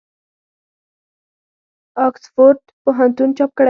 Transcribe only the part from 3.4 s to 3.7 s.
کړی وو.